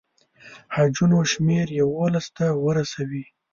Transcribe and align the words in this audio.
حجونو 0.75 1.19
شمېر 1.31 1.67
یوولسو 1.81 2.31
ته 2.37 2.45
ورسوي. 2.65 3.25